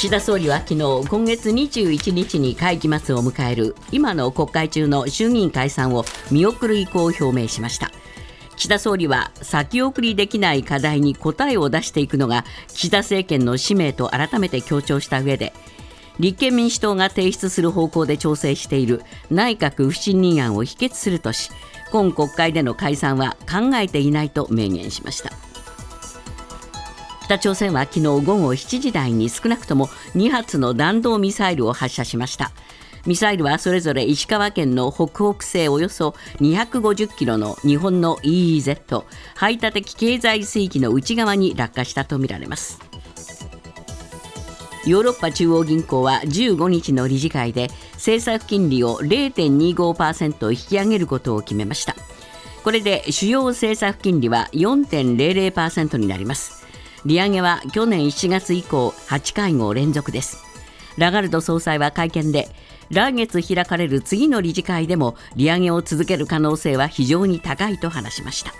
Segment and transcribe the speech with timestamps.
[0.00, 7.90] 岸田総理は昨日今月21日に会期末を迎える今の国会中の衆議院解散を見送る意向を表明しました。
[8.56, 15.52] 岸田総理は先送りできない課題に答えを出していくのが岸田政権の使命と改めて強調した上で
[16.18, 21.50] 立憲民主党が提出する方向で調整している内閣不信任案を否決するとし
[21.92, 25.49] 今国会での解散は考えていないと明言しました。
[27.30, 32.50] 北朝鮮は昨日午後7時台に少なくとも2発の弾道ミサイルを発射しました。
[33.06, 39.04] ミサイルはそれぞれ石川県の北北西およそ250キロの日本の EEZ
[39.36, 42.80] 排他的経済水域の内側に落下したとみられます。
[44.84, 51.94] ヨーロッパ中央銀行は15日の理事会で政策金利を0.25%引き上げることを決めました。
[52.64, 56.59] これで主要政策金利は4.00%になります。
[57.06, 60.44] 利上げは去年7月以降8会合連続です。
[60.98, 62.48] ラガルド総裁は会見で
[62.90, 68.52] 来月開かれる次の理事会でも利上げを続ける可能性は非常に高いと話しました。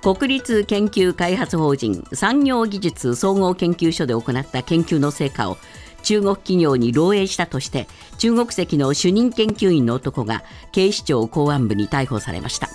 [0.00, 5.58] 国立研究開発法人産業技術総合研究所で行った研究の成果を
[6.02, 12.68] 中国企業に漏洩したとして中国籍の主任研究員の男が警視庁公安部に逮捕されました。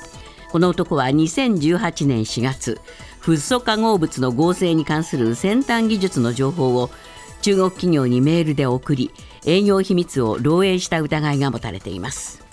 [0.51, 2.79] この男は2018年4月
[3.23, 6.89] フッ素化合物の合成に関する先端技術の情報を
[7.41, 9.11] 中国企業にメールで送り
[9.45, 12.43] 営業秘密を漏洩した疑いが持たれています。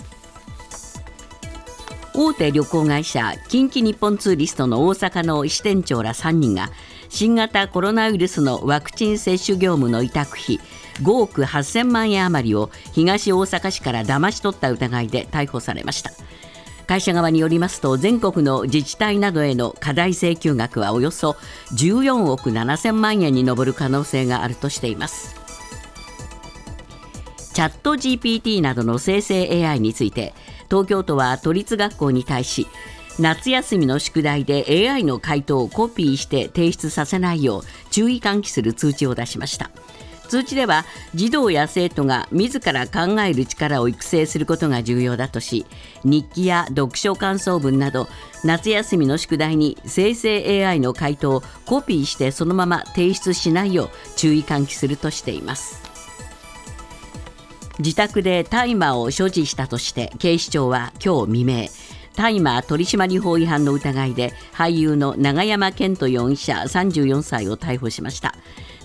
[2.13, 6.69] 大手旅行会社近畿日本ツーリストの大阪の支店長ら3人が
[7.09, 10.61] 新型コロナウイルスのワクチン接種業務の委託費
[11.01, 16.11] 5億8000万円余りを東大阪市から騙し取った疑いで逮捕されました。
[16.91, 21.37] 会社側によりますと全国の自治体などへの過大請求額はおよそ
[21.71, 25.33] 14億7000万円に上る可能性があるとしています。
[27.53, 30.33] チャット GPT などの生成 AI について
[30.69, 32.67] 東京都は都立学校に対し
[33.19, 39.71] 夏休みの宿題で AI の回答をコピーして提出させないよう注意喚起する通知を出しました。
[40.31, 45.65] 通知では児童や生徒が自ら考える力を育成することが重要だとし
[46.05, 48.07] 日記や読書感想文など
[48.45, 55.83] 夏休みの宿題に生成 AI の回答をコピーしてそのまま提出しないよう注意喚起するとしています。
[57.79, 61.67] 自宅で大麻を所持したとして警視庁は今日未明
[62.15, 68.35] 大麻取締法違反の疑いで俳優の永山絢斗容疑者34歳を逮捕しました。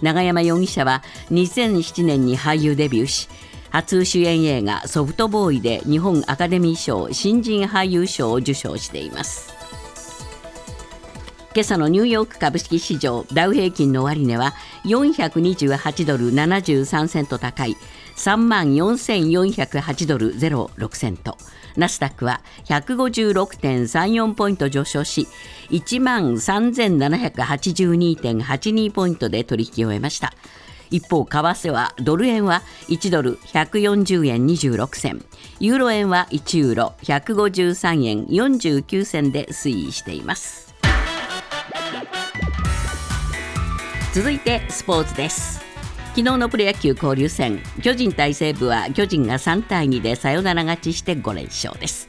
[0.03, 3.29] 永山容疑者は2007年に俳優デビューし
[3.71, 9.56] 初主演映画「ソフトボーイ」で日本アカデミー賞新人俳優賞を受賞しています。
[11.56, 14.53] 今朝のニューヨーク株式市場ダウ平均の終値は
[14.85, 17.79] 428ドル73セント高い
[18.16, 21.37] 3万4408ドル06セント。
[21.77, 25.28] ナスダックは156.34ポイント上昇し
[25.71, 30.32] 1万3782.82ポイントで取引を終えました。
[30.91, 35.25] 一方為替はドル円は1ドル140円26銭
[35.59, 40.75] ユーロ円は1ユーロ153円49銭で推移しています。
[44.15, 45.66] 続いてスポーツです。
[46.16, 52.09] 昨日のプロ野球交流戦巨人対西武は巨人が3対2でサヨナラ勝ちして5連勝です。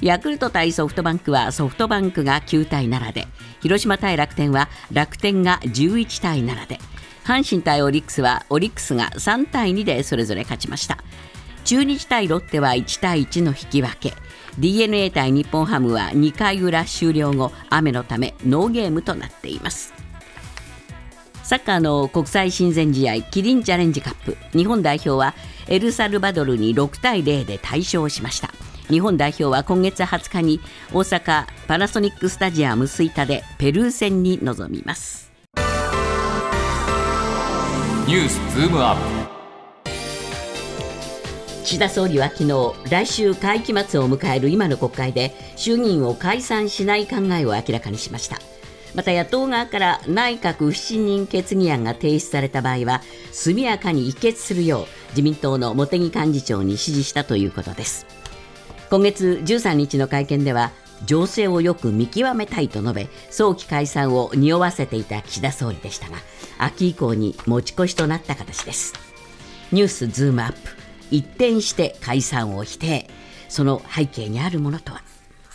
[0.00, 3.26] ヤクルト対ソフトバンクはソフトバンクが9対7で
[3.60, 6.78] 広島対楽天は楽天が11対7で
[7.24, 10.98] 阪神対オリックスはオリックスが3対2でそれぞれ勝ちました。
[11.64, 14.14] 中日対ロッテは1対1の引き分け
[14.60, 19.99] d n a 対日本ハムは2回裏終了後雨のためノーゲームとなっています。
[21.50, 24.36] サッカーの国際親善試合キリンチャレンジカップ。
[24.56, 25.34] 日本代表は
[25.66, 28.52] エルサルバドルに6対0で大勝しました。
[28.88, 30.60] 日本代表は今月20日に
[30.92, 35.32] 大阪パナソニックスタジアム吹田でペルー戦に臨みます。
[35.56, 39.30] ニュースズームアップ。
[41.64, 48.38] 岸田総理は昨日来週会期末を迎える今の国会で衆議院を解散しない考えを明らかにしました
[48.94, 53.02] また野党側から内閣不信任決議案が提出された場合は
[53.32, 58.06] 速やかに議決するよう自民党の茂木幹事長に指示したということです。
[58.90, 60.72] 今月13日の会見では
[61.06, 66.18] 情勢をよく見極めたいと述べ早期解散を匂わせていた岸田総理でしたが
[66.58, 68.92] 秋以降に持ち越しとなった形です。
[69.72, 70.58] ニュースズームアップ。
[71.12, 73.08] 一転して解散を否定。
[73.48, 75.02] その背景にあるものとは？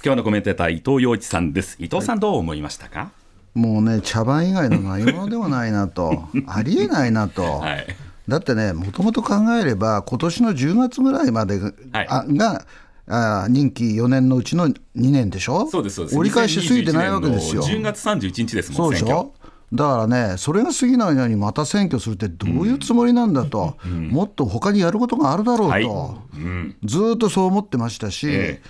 [0.04, 1.78] 今日のコメンテーター伊藤洋一さんです。
[1.80, 3.12] 伊藤さんどう思いましたか、
[3.56, 6.26] もうね茶番以外の何物でもないなと。
[6.46, 7.88] ありえないなと、はい。
[8.28, 12.08] だってねもともと考えれば今年の10月ぐらいまでが,、はい。
[12.10, 12.66] あが
[13.08, 15.68] あ任期4年のうちの2年でしょ？
[15.70, 16.18] そうですそうです。
[16.18, 17.62] 折り返し過ぎてないわけですよ。
[17.64, 19.28] 2021年の10月31日ですもそうんでし選挙。
[19.28, 19.34] ょ
[19.74, 23.78] だからね、それが過ぎないのにまた選挙するってどういうつもりなんだと、
[24.10, 25.84] もっと他にやることがあるだろうと、はい。
[25.84, 26.76] うん。
[26.84, 28.62] ずーっとそう思ってましたし、え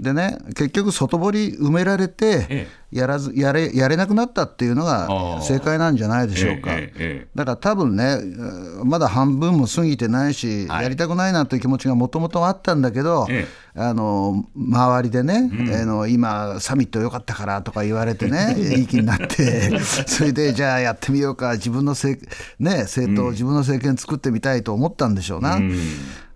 [0.00, 6.72] でね、結局、外堀埋められてえやらずやれ、やれなくなったっていうのあがー正解なんじゃないでしょうか。
[6.72, 10.82] ええええだから多分ね、うんまだ半分も過ぎてないし、はい。
[10.84, 15.50] やりたくないなという気持ちがもともとあったんだけど、えあの周りでね、
[15.80, 22.18] あの今、サミット良かったからとか言われてね、 いい気になって、 それでじゃあやってみようか、自分のせ、
[22.58, 25.60] ね、政党、自分の政権作ってみたいと思ったんでしょうな。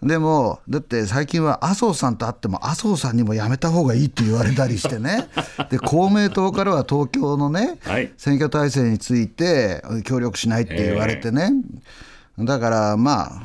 [0.02, 5.28] でも、だって最近は麻生さんと会っても、麻生さんにも辞めた方がいいって言われたりしてね、
[5.70, 8.12] で公明党からは東京のね、はい。
[8.16, 11.50] 選挙体制について協力しないって言われてね、
[12.38, 13.42] だからまあ、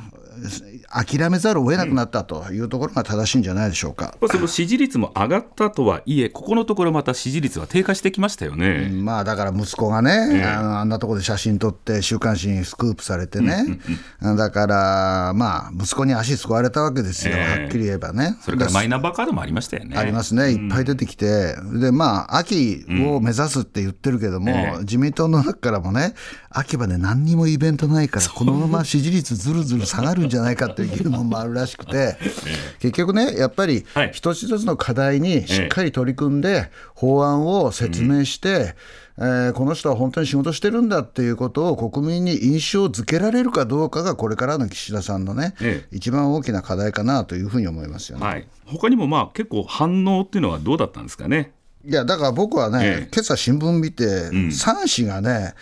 [0.89, 4.05] 諦めざるを得なくなったというところが正しいんじゃないでしょうか。
[4.05, 8.89] やっぱその支持率も上がったとはいえ、ここのところまた支持率は低下してきましたよね。
[8.91, 13.79] まあだから息子がね、あのあんなところで写真撮って、週刊誌にスクープされてね、
[14.21, 17.61] だからまあ、息子に足すくわれたわけですよ、ええ。
[17.61, 18.37] はっきり言えばね。
[18.41, 19.97] それからマイナンバーカードもありましたよね。
[19.97, 26.13] ありますね、いっぱい出てきて、でまあ、秋を目指すって言ってるけども、ええ自民党の中からもね、
[26.49, 32.17] 秋まで何にもイベントないから、このまま支持率ずるずる下がるんじゃないかっていう議論もあるらしくて、
[32.79, 34.11] 結局ね、やっぱりはい。
[34.13, 38.75] 一つ一つの課題にしっかり取り組んで、法案を説明して、
[39.19, 48.25] えーこの人は本当に仕事してるんだっていうことを国民に印象づけられるかどうかが、これからの岸田さんのね、え一番大きな課題かなというふうに思いますよね。
[48.25, 51.51] はい、他にもまあ結構反応っていうのはどうだったんですかね？
[51.85, 53.09] いやだから僕はね、ええ。
[53.13, 55.53] 今朝新聞見て、3紙がね、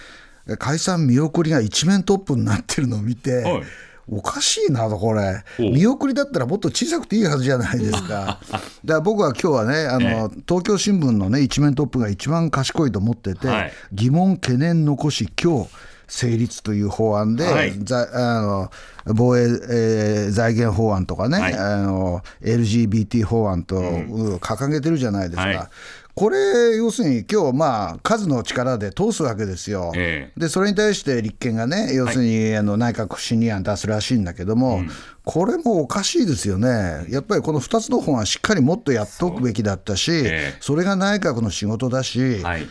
[0.59, 3.63] 解散見送りが一面トップになってるのを見て、はい
[4.09, 8.39] おかしいなと、これ、お見送りだったらもっと小さくていいはずじゃないですか。
[8.49, 13.71] だから僕は今日はねあの、東京新聞の、ね、一面トップが一番賢いと思ってて、はい。
[13.91, 15.69] 疑問、懸念残し、今日
[16.07, 17.73] 成立という法案で、はい。
[17.83, 18.71] ざあの
[19.05, 21.53] 防衛、えー財源法案とかね、はい。
[21.53, 24.35] あの LGBT 法案と、うん。
[24.37, 25.69] 掲げてるじゃないですか。
[26.17, 29.91] はいこれ、要するに今日まあ数の力で通すわけですよ。
[29.95, 34.81] えでそれに対して立憲がね、要するに、あの内閣不信任案出すらしいんだけども、
[35.23, 40.57] これもおかしいですよね、やっぱりこの2つの本はしっかりもっとやっておくべきだったし、ええ。
[40.59, 42.67] それが内閣の仕事だし、はい、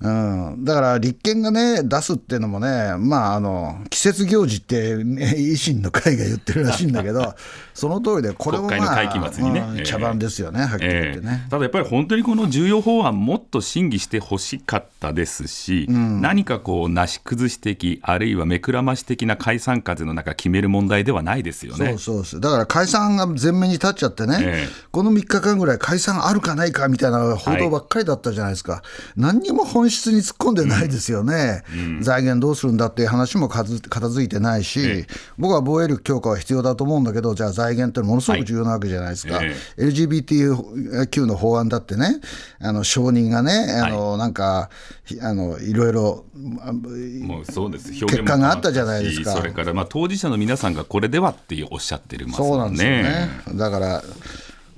[0.00, 0.10] う
[0.56, 7.34] ん、だから立憲がね、出すっていうのもね、まあ、あの季節行事って、ね、維新の会が言ってるらしいんだけど、
[7.72, 9.60] その通りで、これもまあ、国会の会期末にね。
[9.60, 11.42] ええうん茶番ですよね、はっきり言ってね。
[11.44, 11.50] ええ。
[11.50, 21.96] ただやっぱり本当にこの重要法案、もっと審議してほしかったですし、何かこう、なし崩し的、あるいは目くらまし的な解散風の中、決める問題ではないですよね。
[21.98, 24.68] そうそうだから解散が前面に立っちゃってね、ええ。
[24.90, 28.82] この3日間ぐらい解散あるかないかみたいな報道ばっかりだったじゃないですか、
[29.16, 31.62] 何にも本質に突っ込んでないですよね、
[32.00, 35.06] 財源どうするんだっていう話も片付いてないし、え
[35.38, 42.20] 僕は防衛力強化は必要だと思うんだけど、じゃあ財源ってものすごく重要なわけじゃないですか、はいえ LGBTQ の法案だってね、
[42.60, 44.70] あの承認がね、あのなんか
[45.04, 46.24] ひあのいろいろ
[46.60, 47.88] あもうそうです。
[47.90, 49.32] 表結果があったじゃないですか。
[49.32, 53.02] それからまあ当事者の皆さんがこれではっておっしゃってるますそうなんですよね。
[53.02, 53.28] ね。
[53.54, 54.02] だから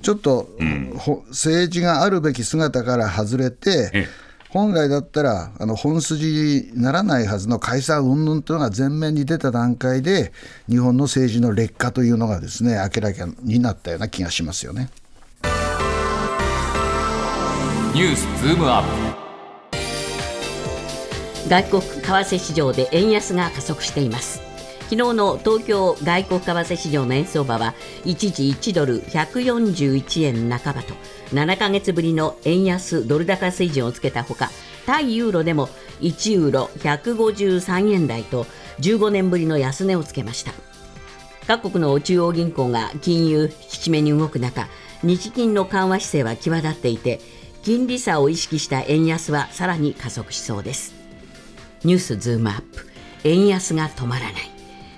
[0.01, 0.47] ちょっと、
[0.97, 10.31] ほ政治があるべき姿から外れて、ええ本来だったらあの本筋にならないはずの解散云々というのが前面に出た段階で、
[10.69, 14.89] 日本の政治の劣化というのがですね明らかになったような気がしますよね。
[17.93, 19.17] ニュースズームアップ
[21.49, 24.46] 外国為替市場で円安が加速しています
[24.89, 27.73] 昨日の東京外国為替市場の円相場は
[28.05, 30.93] 一時1ドル141円半ばと
[31.33, 34.49] 7ヶ月ぶりの円安ドル高水準をつけたほか
[34.85, 35.67] 対ユーロでも
[35.99, 38.45] 1ユーロ153円台と
[38.79, 40.53] 15年ぶりの安値をつけました。
[41.47, 43.53] 各国の中央銀行が金融引き
[43.89, 44.67] 締めに動く中
[45.03, 47.19] 日銀の緩和姿勢は際立っていて
[47.61, 50.93] 金利差を意識した円安はさらに加速しそうです。
[51.83, 52.87] ニュースズームアップ。
[53.25, 54.56] 円安が止まらない。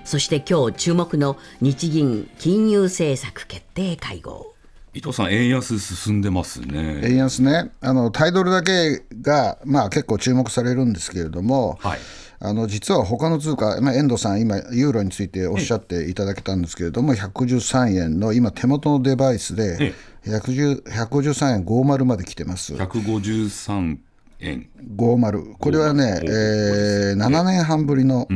[0.10, 4.56] そして今日注目の日銀金融政策決定会合。
[4.96, 7.02] 伊藤さん、円安進んでますね。
[7.04, 12.00] 円安ね、あのタイドルだけが、まあ、結構注目されるんですけれども、はい。
[12.40, 19.94] あの実は他の通貨、まあ、遠藤さん、今、ユーロについておっしゃっていただけたんですけれども、113円の今、手元のデバイスで、
[20.26, 22.74] 110 153円50まで来てます。
[22.74, 23.98] 153
[24.40, 24.70] 円。
[24.96, 28.28] 50これはね、えー、7年半ぶりの、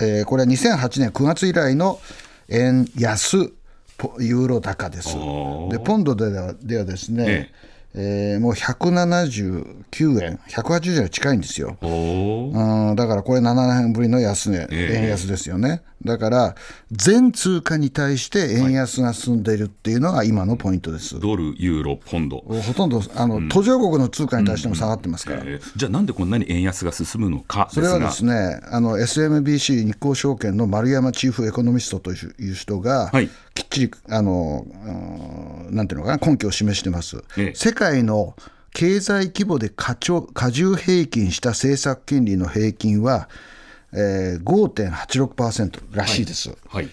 [0.00, 2.00] えーこれは2008年9月以来の
[2.48, 3.52] 円安
[3.96, 5.14] ポユーロ高です。
[5.70, 11.76] でポンドではではですね、えーもう179円、180円が近いんですよ。
[11.80, 11.86] う
[12.92, 15.82] んだからこれ7年ぶりの安値、ええ円安ですよね。
[16.04, 16.54] だから
[16.92, 21.18] 全通貨に対して円安が進んでいるっていうのが今のポイントです。
[21.18, 22.38] ドル、ユーロ、ポンド。
[22.46, 25.38] ほとんどあの途上国の通貨に対しても下がってますから。
[25.44, 27.68] えーじゃあなんでこんなに円安が進むのか？
[27.72, 34.64] それはですね、あの SMBC 日興証券の丸山チーフエコノミストという人が、はいきっちりあの、
[35.68, 37.24] うんなんていうのかな、根拠を示してます。
[37.36, 38.36] ええ世界の
[38.72, 43.30] 経済規模で過重平均した政策金利の平均は、
[43.92, 46.54] えー、5.86%らしいです。
[46.68, 46.88] はい。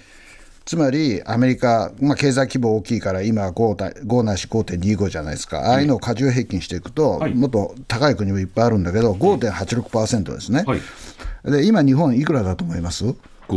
[0.63, 10.63] つまりアメリカ、まあ、経済規模大きいから今5た、5ないし5.25じゃないですか、ああいうのを過重平均していくと、はいもっと高い国もいっぱいあるんだけど、5.86%ですね。
[10.65, 10.81] はい。
[11.43, 13.15] で今、日本いくらだと思います？5.86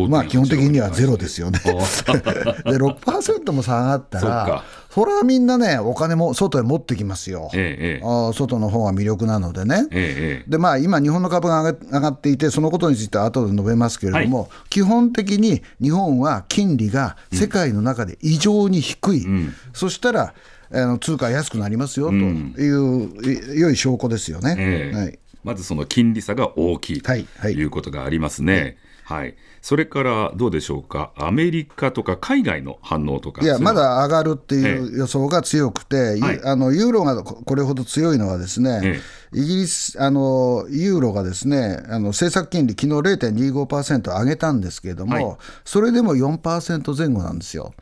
[0.08, 1.58] まあ基本的にはゼロですよね。
[1.64, 4.64] で6%も下がったら
[4.96, 7.50] それはみんなね、お金も外へ持ってきますよ。
[7.52, 8.00] ええええ。
[8.02, 9.86] あー外の方が魅力なのでね。
[9.90, 19.26] えええでまあ、今、日本の株が上が上がっていて、そのことについては後で述べますけれども、基本的に日本は金利が世界の中で異常に低い、
[19.74, 20.32] そしたら
[20.72, 24.56] あの通貨安くなりますよという、い良い証拠ですよね。
[24.58, 24.96] ええ。
[24.96, 25.18] はい。
[25.44, 27.26] まずその金利差が大きいとはい。
[27.38, 27.52] はい。
[27.52, 28.78] いうことがありますね。
[29.04, 29.36] はい、
[29.66, 36.40] それからどうでしょうか、アメリカとか海外の反応とか、いや、まだ上がるっていう予想が強くて、ゆはい。
[36.44, 39.00] あのユーロがここれほど強いのは、ですね、え
[39.32, 45.36] イギリスあの、ユーロがですねあの政策金利、昨日0.25%上げたんですけれども、はい。
[45.64, 47.74] それでも4%前後なんですよ。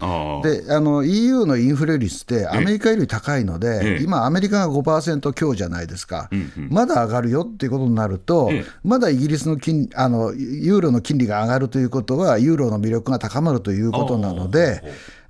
[0.43, 4.03] であの EU のインフレ率ってアメリカより高いので、ええ。
[4.03, 6.31] 今、アメリカが5%強じゃないですか、
[6.71, 8.65] まだ上がるよっていうことになると、ええ。
[8.83, 14.81] まだイギリスの金あのユーロの金利が上がるということは、ユーロの魅力が高まるということなので、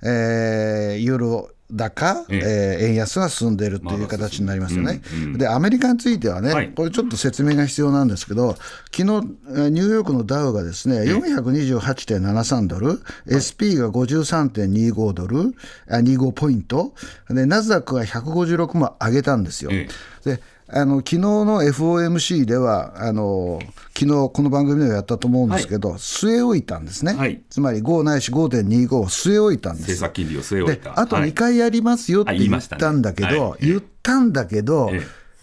[0.03, 2.83] えーユーロ高、ええ。
[2.83, 5.01] ー円安が進んでいるという形になりますよね。
[5.11, 6.69] うんうんで、アメリカについてはね、はい。
[6.69, 8.55] これちょっと説明が必要なんですけど、
[8.95, 15.55] 昨日えーニューヨークのダウがですね、428.73ドル、SP が53.25ドル、
[15.89, 16.93] あ25ポイント、
[17.29, 19.71] で、ナスダックが156も上げたんですよ。
[19.73, 19.87] え。
[20.23, 23.59] であの昨日の FOMC ではあの
[23.97, 27.41] 昨日この番組ではやったと思うんですけど、据え置いたんですね、はい。
[27.49, 29.91] つまり5ないし5.25を据え置いたんです。
[29.91, 30.99] 政策金利を据え置いでた。
[30.99, 31.29] あとはい。
[31.29, 33.67] 2回やりますよって言ったんだけど、はい。
[33.67, 34.89] 言ったんだけど、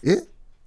[0.03, 0.23] ええ。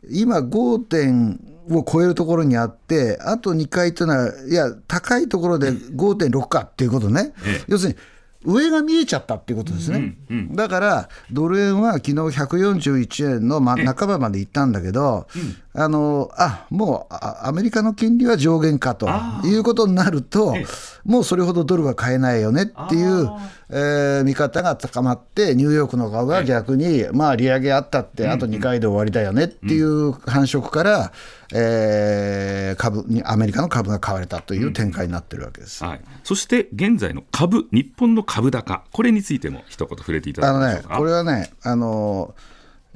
[0.10, 7.64] 今5点を超えるところにあって、あと2回というのは、いや、高いところで5.6かっていうことね、ええ。
[7.68, 8.00] 要するに
[8.46, 10.18] 上が見えちゃったっていうことですね、
[10.52, 15.28] だからドル円は昨日141円の、ま、半ばまでいったんだけど、
[15.74, 19.10] あのあもうあアメリカの金利は上限かと
[19.44, 20.56] いうことになると、
[21.04, 23.30] もうそれほどドルは買えないよねっていう、
[23.70, 31.12] えー見方が高まって、ニューヨークの株は逆に、まあ、利上げあったって、あと2回で終わりだよねっていう感触から、
[31.58, 35.84] えー株にアメリカの株が買われたという展開になってるわけです。
[35.86, 40.98] はい、そして現在の株、日本の株高、これについても一言触れていただあのねけましょう、か。
[40.98, 42.36] これはね、あの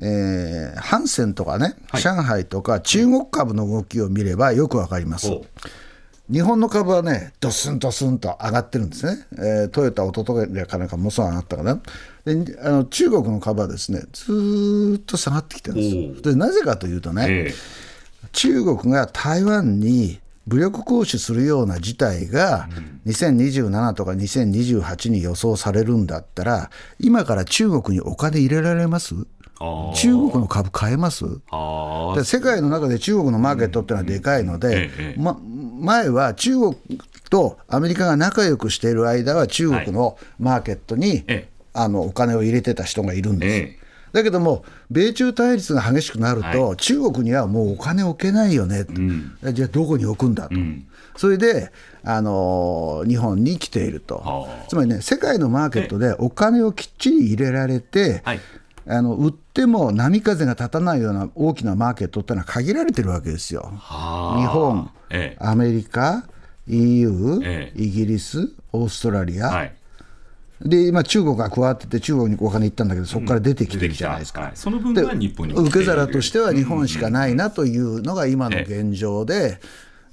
[0.01, 2.01] えーハンセンとかね、はい。
[2.01, 5.29] 上海とか中国株の動きを見ればよくわかります。
[5.29, 5.45] ほ
[6.29, 11.81] 日本の株はね、ドスンドスンと上がってるんですね、えートヨタ、おとといかなんかもそう上がったかな、
[12.25, 16.33] であの中国の株はですねずーっと下がってきてるんですよ。
[16.33, 17.53] でなぜかというとね、え
[18.31, 22.67] 中国が台湾に武力行使するような事態が
[23.05, 29.13] 2027とか2028に予想されるんだったら、今から中国にお金入れられます？
[29.95, 31.25] 中国の株買えます？
[31.51, 34.89] あで世界の中で中国のマーケットってのはでかいので、
[35.81, 36.75] 前は中国
[37.29, 41.49] とアメリカが仲良くしている間は中国のマーケットに、ええ。
[41.71, 43.55] あのお金を入れてた人がいるんです。
[43.55, 43.78] ええ
[44.11, 48.85] だけども、米中対立が激しくなると、は中国にはもうお金置けないよね、
[49.53, 50.55] じゃあどこに置くんだと、
[51.15, 51.71] それで、
[52.03, 54.15] あのー日本に来ていると。
[54.17, 54.67] は、あ。
[54.67, 58.39] つまりね、世界のマーケットでお金をきっちり入れられて、はい。
[58.87, 63.71] あの売っても波風が立たないような大きなマーケットってのは限られてるわけですよ。
[63.77, 64.41] はあ。
[64.41, 65.45] 日本、ええ。
[65.45, 66.27] アメリカ、
[66.67, 67.79] EU、ええ。
[67.81, 69.73] イギリス、オーストラリア、はい、
[70.61, 74.41] で今、中国が加わってて、中国にお金行ったんだけど、そこから出てきてるじゃないですか。
[74.41, 79.59] はい、その分でが日本に受け皿としては日本しかないなというのが今の現状で、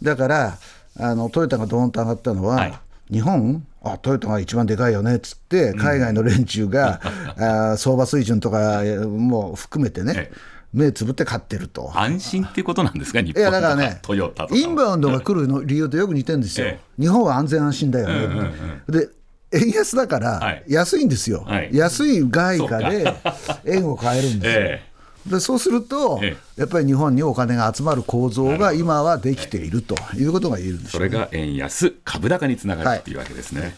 [0.03, 0.59] だから
[0.99, 2.75] あのトヨタがどーんと上がったのは、はい。
[3.11, 3.65] 日本？
[3.83, 7.01] あトヨタが一番でかいよねっつって、海外の連中が、
[7.39, 10.33] あー相場水準とかも含めてねえ、
[10.73, 11.93] 目つぶって買ってると。
[11.95, 14.61] 安心っていうことなんですか、日い本やだからねトヨタとかは。
[14.61, 18.51] インバウンドが来るの理由とよく似てるんですよ、え日本は安全安心だよね、
[18.89, 19.09] で
[19.53, 20.65] 円安だからはい。
[20.69, 21.71] 安いんですよ、はい。
[21.73, 23.07] 安い外貨で
[23.67, 24.61] 円を買えるんですよ。
[24.63, 24.83] え
[25.27, 33.15] でそうすると、えやっぱり日本にお金が集まる構造が今はできているということが言えるんですよそれが円安、株高につながるってい。
[33.15, 33.75] うわけですね。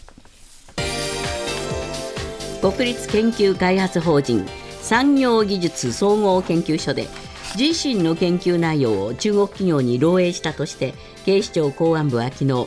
[2.61, 4.45] 国立研究開発法人
[4.83, 7.09] 産業技術総合研究所で
[7.57, 10.93] 自身の研究内容を中国企業に漏洩したとして
[11.25, 12.67] 警視庁公安部は昨日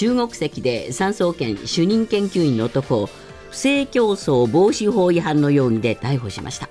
[0.00, 3.10] 中国籍で産総研主任研究員の男を
[3.50, 6.70] 不正競争防止法違反の容疑で逮捕しました。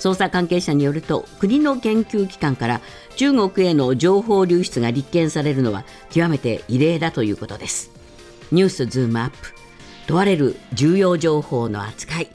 [0.00, 2.80] 捜査関係者によると国の研究機関から
[3.14, 7.92] 中国への情報流出が立件されるのは極めて異例だということです。
[8.50, 9.36] ニュースズームアップ。
[10.08, 12.28] 問われる重要情報の扱い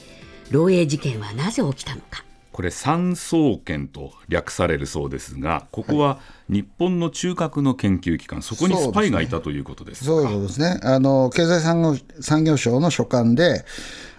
[0.49, 2.23] 漏洩事件はなぜ起きたのか。
[2.61, 10.79] これ、産総研と略されるそうですが、ここは日本の中核の研究機関、そこにスパイがいたということですそうですね。
[10.83, 13.65] あの経済産業産業省の所管で、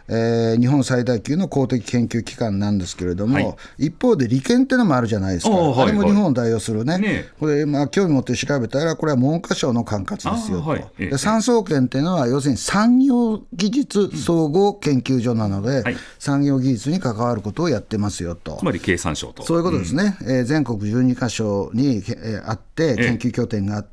[0.09, 3.41] えー日本最大級の公的研究機関なんですけれども、は
[3.79, 3.87] い。
[3.87, 15.97] 一方で利権っていうのもあるじゃないですか、あれも日本を代表するね、ねこれ、まあ、興味持って調べたら、これは文科省の管轄ですよと、はいええで産総研っていうのは、要するに産業技術総合研究所なので、はい。
[16.19, 18.59] 産業技術に関わることをやってますよと。
[18.61, 18.65] つ。
[18.65, 19.43] まり経産省と。
[19.45, 23.92] そういうことですね、えー全国12カ所に、えーあって、研究拠点があって、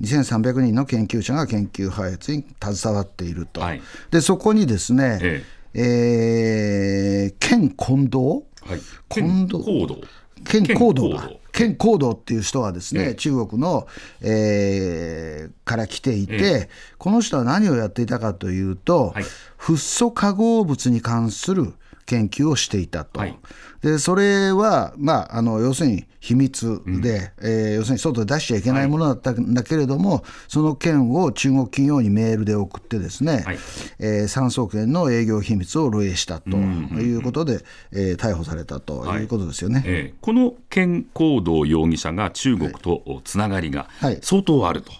[0.00, 3.82] 2300人の研究者が研究開発に携わっていると、はい。
[4.10, 7.26] でそこにですね、ええ。
[7.30, 10.00] ー、県近藤、はい、今度高度
[10.44, 11.22] 県行動だ。
[11.22, 13.14] 県行動県行動っていう人はですね、ええ。
[13.14, 13.86] 中国の、
[14.20, 16.68] えーから来ていて、え。
[16.98, 19.24] この人は何をやっていたかというと、はい
[19.64, 21.72] フッ素化合物に関する
[22.04, 23.20] 研究をしていたと。
[23.20, 23.38] はい。
[23.80, 33.58] でそれは、まあ、あの要するに秘密で、えー要するに外で出しちゃいけないものだったんだけれども、その件を中国企業にメールで送ってですね、はい。
[34.00, 39.24] えー産総研の営業秘密を漏洩したということで、えー逮捕されたとい。
[39.24, 39.82] うことですよね。
[39.86, 44.18] ええこの健行動容疑者が中国とつながりがはい。
[44.20, 44.92] 相当あると。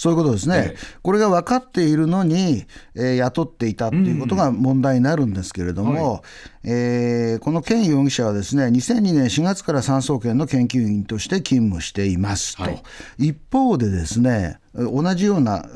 [0.00, 0.76] そういうことですね、ええ。
[1.02, 6.22] これが分かっているのに、えー雇っていたっていうことが問題になるんですけれども、
[6.64, 12.82] えーこのケン容疑者はですね2002年4月から産総研の研究員として勤務していますと、はい。
[13.18, 15.66] 一方でですねえー同じような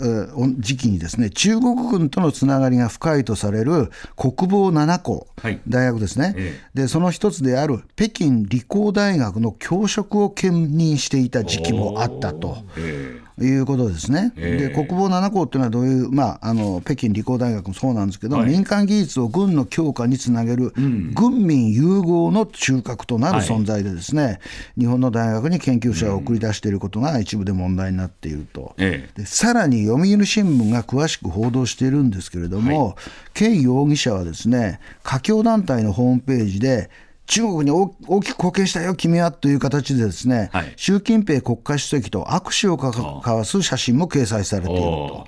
[0.59, 5.61] 時期にですね中国軍とのつながりが深いとされる国防7校、はい。
[5.69, 12.57] 大学ですね、えでその一つである北京理工大学の教職を兼任していた時期もあったと。
[12.79, 18.51] えいうことですね、ええで国防7校っていうのはどういう、まあ、あの北京理工大学もそうなんですけど、はい。
[18.51, 20.73] 民間技術を軍の強化につなげる、
[21.15, 23.47] 軍民融合の中核となるはい。
[23.47, 24.39] 存在で、ですね、
[24.79, 28.75] 日本の大学に研究者を送り出していることが一部で問題になっていると。
[28.79, 29.21] ええ。
[29.23, 32.97] でさらに読売新聞が詳しく報道しているんですけれども、
[33.33, 36.91] ケン容疑者はですね華僑団体のホームページで
[37.27, 40.73] 中国に大大きく貢献したよ、君はという形でですね、はい。
[40.77, 45.27] 習近平国家主席と握手を交わす写真も掲載されていると。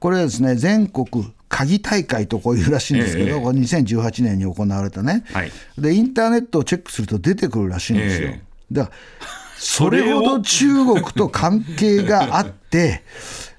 [0.00, 3.40] これはですね全国鍵大会とこういうらしいんですけど、ええ。
[3.40, 5.52] これ2018年に行われたね、はい。
[5.78, 8.28] で、インターネットをチェックすると出てくるらしいんですよ。
[8.30, 8.40] え
[8.72, 8.96] だから
[9.58, 13.02] それほど中国と関係があって、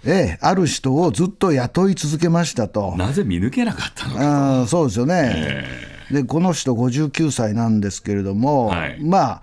[0.06, 2.96] ええ、ある人をずっと雇い続けましたと。
[2.98, 4.68] なぜ見抜けなかったのか。
[4.68, 5.64] そうですよね、
[6.12, 9.00] でこの人59歳なんですけれども、はい。
[9.02, 9.42] まあ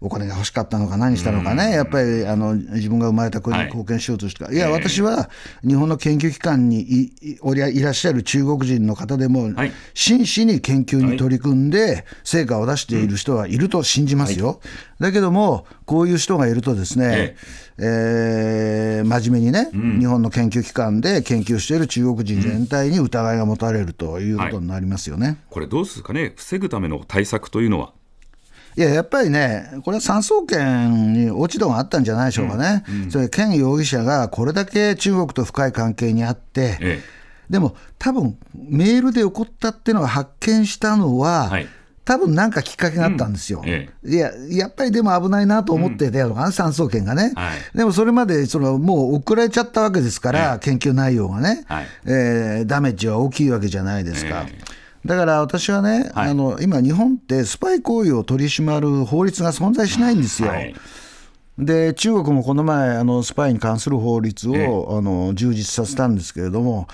[0.00, 3.66] お金が欲しかったのか何したのかね、やっぱりあの自分が生まれた国にはい。
[3.68, 5.30] 貢献しようとした、い、や、私は
[5.66, 9.72] 日本の研究機関にいいおりゃいらっしゃる中国人の方でも、はい。
[9.94, 14.60] 真摯に研究に取り組んで、成果を出している人はいると信じますよ、
[14.98, 17.36] だけども、こういう人がいるとですね、
[17.78, 25.38] えー真面目にね、日本の研究機関で研究している中国人全体に疑いが持たれるということになりますよね。
[25.50, 27.92] これどうですかね、防ぐための対策というのは。
[28.76, 37.02] いや、やっぱりね、これは産総研に落ち度があったんじゃないでしょうかね、それ、ケン容疑者がこれだけ中国と深い関係にあって、え
[37.50, 41.66] でも多分メールで起こったっていうのを発見したのは、はい。
[42.02, 43.60] 多分なんかきっかけがあったんですよ。
[43.62, 47.32] うんえいや、やっぱりでも危ないなと思ってたのかな、産総研がね。
[47.36, 47.76] はい。
[47.76, 51.86] でもそれまでそのもう送られちゃったわけですから、研究内容がね、はい。
[52.06, 54.46] えーダメージは大きいわけじゃないですか。
[54.48, 54.58] え
[55.04, 56.30] だから私はね、はい。
[56.30, 60.48] あの今、日本ってスパイ行為を取り締まる法律が存在しないんですよ。
[60.48, 60.74] はい。
[61.58, 64.66] で中国もこの前あのスパイに関する法律を、ええ。
[64.66, 64.68] あ
[65.00, 66.88] の充実させたんですけれども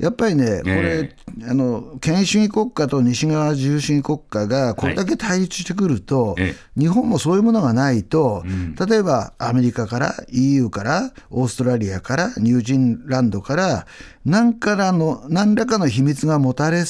[0.00, 1.14] やっぱりね、これ、
[1.46, 8.42] あの権威主義国家と西側自由主義国家がこれだけ対立してくると、え日本もそういうものがないと、
[8.88, 13.86] 例えばアメリカから EU からオーストラリアからニュージーランドから
[14.24, 16.84] 何からの何らかの秘密が持たれ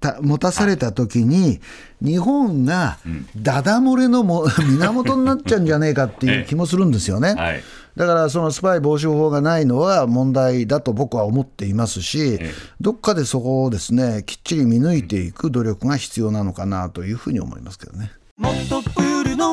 [0.00, 1.60] た持たされた時に
[2.00, 2.98] 日本が
[3.36, 7.34] ダダ漏れのも 源になっちゃうんじゃねえかっていう気もするんですよね。
[7.34, 7.62] はい。
[7.96, 12.38] だからそのスパイ防止法がないのは問題だと僕は思っていますし、
[12.80, 18.12] どっかでそこをですねきっちり見抜いていく努力が必要なのかなというふうに思いますけどね。
[18.36, 19.52] もっとプールの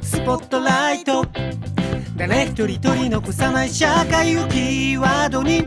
[0.00, 1.24] スポットライト。
[2.16, 5.66] 誰一人取り残さない社会をキーワードに